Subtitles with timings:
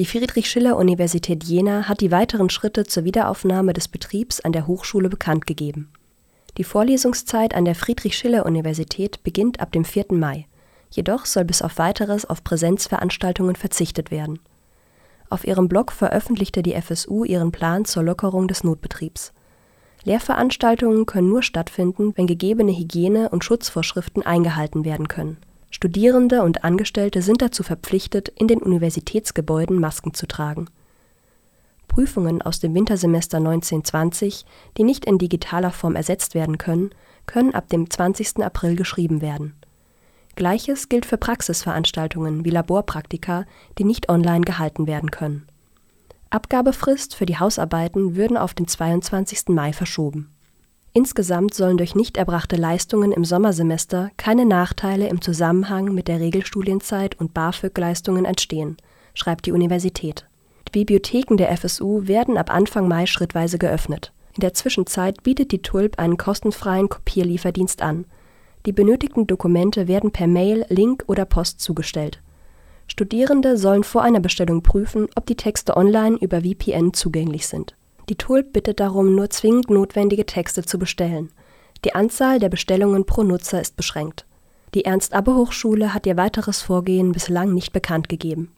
[0.00, 5.46] Die Friedrich-Schiller-Universität Jena hat die weiteren Schritte zur Wiederaufnahme des Betriebs an der Hochschule bekannt
[5.46, 5.92] gegeben.
[6.56, 10.06] Die Vorlesungszeit an der Friedrich-Schiller-Universität beginnt ab dem 4.
[10.12, 10.46] Mai,
[10.88, 14.38] jedoch soll bis auf weiteres auf Präsenzveranstaltungen verzichtet werden.
[15.28, 19.34] Auf ihrem Blog veröffentlichte die FSU ihren Plan zur Lockerung des Notbetriebs.
[20.04, 25.36] Lehrveranstaltungen können nur stattfinden, wenn gegebene Hygiene und Schutzvorschriften eingehalten werden können
[25.70, 30.66] Studierende und Angestellte sind dazu verpflichtet, in den Universitätsgebäuden Masken zu tragen.
[31.86, 34.44] Prüfungen aus dem Wintersemester 19/20,
[34.76, 36.90] die nicht in digitaler Form ersetzt werden können,
[37.26, 38.42] können ab dem 20.
[38.42, 39.54] April geschrieben werden.
[40.36, 43.44] Gleiches gilt für Praxisveranstaltungen wie Laborpraktika,
[43.78, 45.46] die nicht online gehalten werden können.
[46.30, 49.48] Abgabefrist für die Hausarbeiten würden auf den 22.
[49.48, 50.32] Mai verschoben
[50.92, 57.18] Insgesamt sollen durch nicht erbrachte Leistungen im Sommersemester keine Nachteile im Zusammenhang mit der Regelstudienzeit
[57.20, 58.76] und BAföG-Leistungen entstehen,
[59.14, 60.26] schreibt die Universität.
[60.66, 64.12] Die Bibliotheken der FSU werden ab Anfang Mai schrittweise geöffnet.
[64.34, 68.04] In der Zwischenzeit bietet die TULP einen kostenfreien Kopierlieferdienst an.
[68.66, 72.20] Die benötigten Dokumente werden per Mail, Link oder Post zugestellt.
[72.88, 77.76] Studierende sollen vor einer Bestellung prüfen, ob die Texte online über VPN zugänglich sind
[78.10, 81.30] die Tulp bittet darum, nur zwingend notwendige Texte zu bestellen.
[81.84, 84.26] Die Anzahl der Bestellungen pro Nutzer ist beschränkt.
[84.74, 88.52] Die Ernst-Abbe-Hochschule hat ihr weiteres Vorgehen bislang nicht bekannt gegeben